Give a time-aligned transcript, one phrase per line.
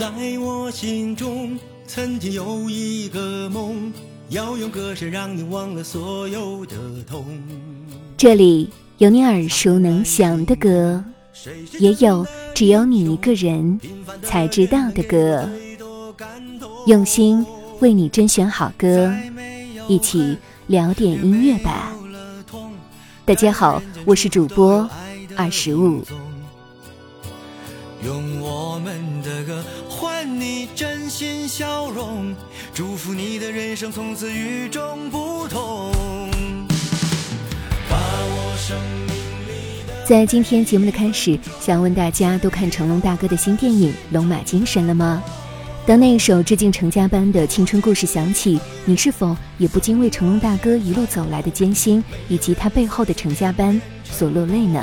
[0.00, 0.08] 在
[0.38, 3.92] 我心中，曾经有一个梦，
[4.30, 6.74] 要用歌声让你忘了所有的
[7.06, 7.22] 痛。
[8.16, 11.04] 这里有你耳熟能详的歌，
[11.78, 13.78] 也有只有你一个人
[14.22, 15.46] 才知道的歌。
[16.86, 17.44] 用心
[17.80, 19.12] 为你甄选好歌，
[19.86, 20.34] 一起
[20.68, 21.92] 聊点音乐吧。
[23.26, 24.88] 大家好，我是主播
[25.36, 26.02] 二十五。
[28.02, 29.62] 用我们的歌
[30.00, 32.34] 换你真心笑容，
[32.72, 35.92] 祝福你的人生从此与众不同。
[40.06, 45.22] 在今天节目的开始，想问大家都看成龙大哥的新电影《龙马精神》了吗？
[45.84, 54.82] 当那一首致敬成家班的青春故事响起，你是否也不禁为成龙大哥一路走来的艰辛，以及他背后的成家班所落泪呢？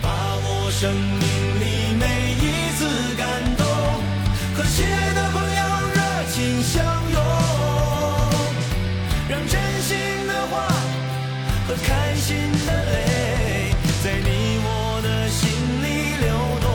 [0.00, 1.47] 把握生命
[6.38, 7.20] 友热情相拥，
[9.28, 10.68] 让真心的话
[11.66, 15.50] 和开心的泪，在你我的心
[15.82, 15.86] 里
[16.20, 16.28] 流
[16.60, 16.68] 动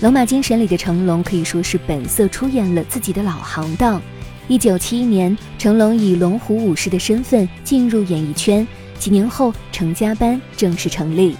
[0.02, 4.00] 《龙马精神》里的成龙可以说是本色出演了自己的老行当。
[4.48, 8.64] 一九七一年，成龙以龙虎武士的身份进入演艺圈，
[8.98, 11.36] 几年后，成家班正式成立。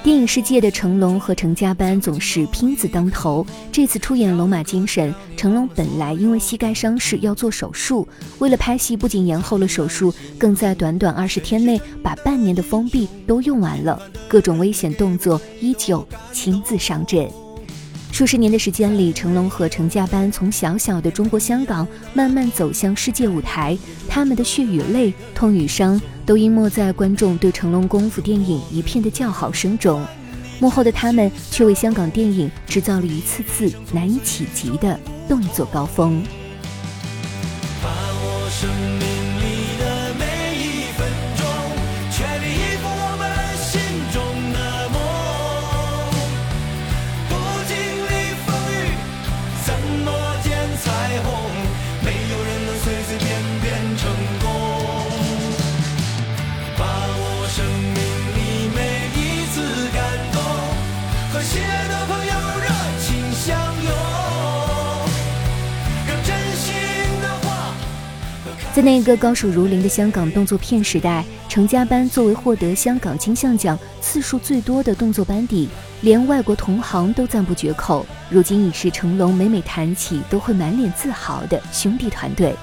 [0.00, 3.44] 电影世界的成龙和成家班总是拼字当头。
[3.72, 8.06] 这次出演《龙马精神》，成龙本来因为膝盖伤势要做手术，
[8.38, 17.28] 为了拍戏，不仅延后了手术，更在短短二十天内把半年的封闭都用完了，各种危险动作依旧亲自上阵。
[18.18, 23.78] 数十年的时间里，成龙和成家班从小小的中国香港慢慢走向世界舞台，
[24.08, 30.04] 他们的血与泪、痛与伤，都淹没在观众对成龙功夫电影一片的叫好声中。
[30.58, 34.98] 幕后的他们，却为香港电影制造了一次次难以企及的
[35.28, 36.20] 动作高峰。
[68.74, 75.68] 在那个高手如林的香港动作片时代，成家班作为获得香港金像奖次数最多的动作班底，
[76.02, 78.06] 连外国同行都赞不绝口。
[78.30, 82.54] 如今已是成龙每每谈起都会满脸自豪的兄弟团队。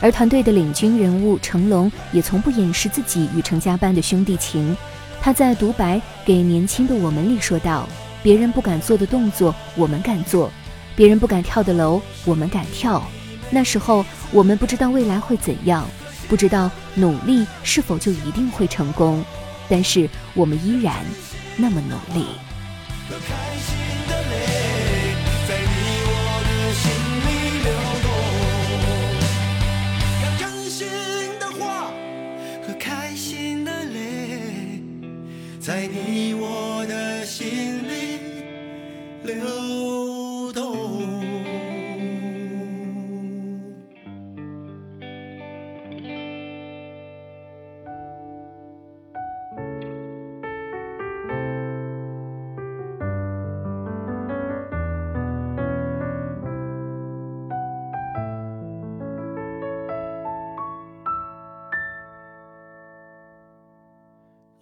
[0.00, 4.76] 而团队的领军人物成龙也从不掩饰自己与成家班的兄弟情。
[5.22, 7.88] 他在独白给年轻的我们里说道
[8.22, 10.50] ：“别人不敢做的动作，我们敢做；
[10.94, 13.02] 别人不敢跳的楼，我们敢跳。
[13.50, 15.86] 那时候我们不知道未来会怎样，
[16.28, 19.24] 不知道努力是否就一定会成功，
[19.68, 21.04] 但是我们依然
[21.56, 22.26] 那么努力。”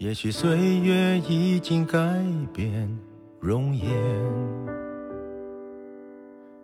[0.04, 1.98] 也许岁月已经改
[2.52, 2.86] 变
[3.40, 3.88] 容颜，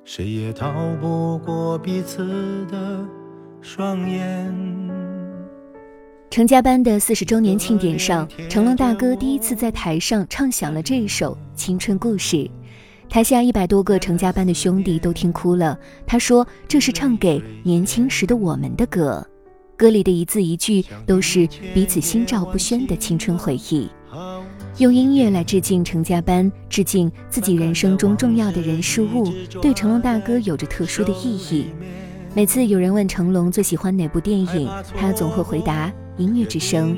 [0.04, 0.70] 谁也逃
[1.00, 3.02] 不过彼此的
[3.62, 4.54] 双眼。
[6.28, 12.46] 成家班的四十周年庆典上，成龙大哥第一次在台上唱响了这一首青春故事，
[13.08, 15.78] 台下一百多个成家班的兄弟都听哭了。
[16.06, 19.26] 他说：“这是唱给年轻时的我们的歌。”
[19.80, 23.88] 歌里的一字一句都是彼此心照不宣的青春回忆，
[24.76, 29.32] 用音乐来致敬成家班，致敬自己人生中重要的人事物，
[29.62, 31.68] 对成龙大哥有着特殊的意义。
[32.34, 35.88] 每次有人问成龙最喜欢哪部电影，他总会回答
[36.18, 36.94] 《音乐之声》。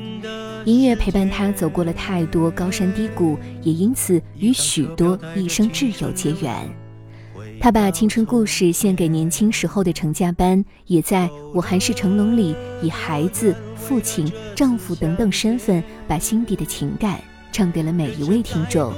[0.65, 6.82] 音乐陪伴他走过了太多高山低谷，也因此与许多一生挚友结缘。
[7.63, 17.21] 他把青春故事献给年轻时候的成家班，也在《我还是成龙》里以孩子、父亲、丈夫等等身份，把心底的情感
[17.53, 18.91] 唱给了每一位听众。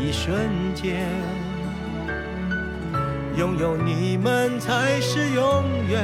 [0.00, 0.96] 一瞬间
[3.36, 6.02] 拥有你们才是永远，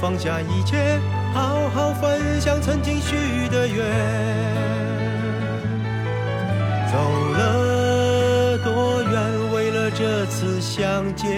[0.00, 1.00] 放下一切，
[1.32, 3.16] 好好分享曾经许
[3.50, 3.84] 的愿。
[6.86, 6.96] 走，
[7.32, 7.43] 了
[10.26, 11.28] 次相见？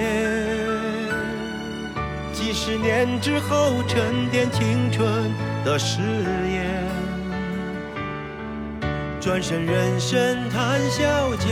[2.32, 5.08] 几十年之后，沉淀青春
[5.64, 6.84] 的誓言。
[9.20, 11.48] 转身，人生谈笑间。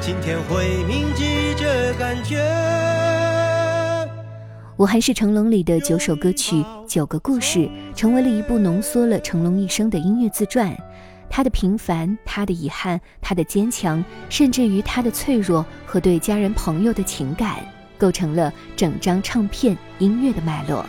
[0.00, 2.38] 今天会铭记这感觉。
[4.76, 10.76] 我还是成龙里的九首歌曲，九个故事，成为了一部浓缩了成龙一生的音乐自传。
[11.28, 17.58] 他的平凡，他的遗憾，他的坚强，甚至于他的脆弱和对家人朋友的情感，
[17.98, 20.84] 构成了整张唱片音乐的脉络。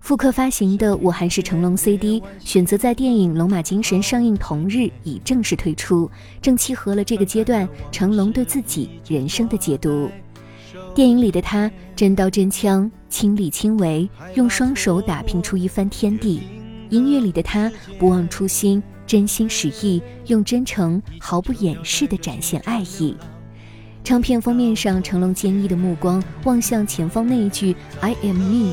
[0.00, 6.10] 复刻发行的《我还是成龙》CD，选择在电影《龙马精神》上映同日已正式推出，
[6.40, 10.10] 正契合了这个阶段成龙对自己人生的解读。
[10.94, 16.40] 电影里的他真刀真枪、亲力亲为，用双手打拼出一番天地；
[16.88, 23.16] 音乐里的他不忘初心、真心实意，用真诚毫不掩饰地展现爱意。
[24.04, 28.72] 唱片封面上，成龙坚毅的目光望向前方那一句 “I am me”。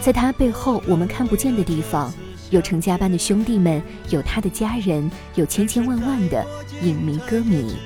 [0.00, 2.12] 在他背后，我们看不见的地方，
[2.50, 3.80] 有成家班的兄弟们，
[4.10, 6.44] 有他的家人，有千千万万的
[6.82, 7.76] 影迷歌迷。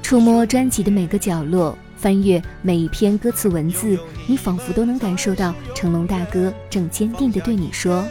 [0.00, 3.98] 触摸专辑的每个角落，翻阅每一篇歌词文字，
[4.28, 8.06] 你仿佛都能感受到成龙大哥正坚定地对你说：“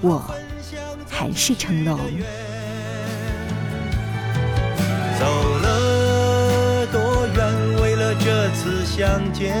[0.00, 0.24] 我
[1.18, 1.98] 还是成龙。”
[5.18, 5.24] 走
[5.58, 9.52] 了多远，为了这次相见。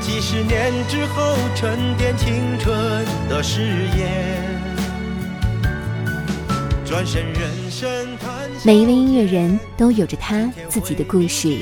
[0.00, 3.60] 几十年之后，沉淀青春的誓
[3.96, 4.08] 言。
[6.86, 7.90] 转身，人生
[8.62, 11.58] 每一位音乐人都有着他自己的故事。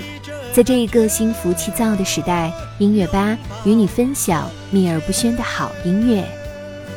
[0.52, 6.22] 在这一个心浮气躁的时代，音乐吧与你分享秘而不宣的好音乐。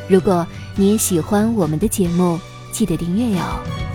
[0.10, 0.46] 如果
[0.76, 2.40] 你也喜欢我们的节目，
[2.72, 3.89] 记得订阅哟。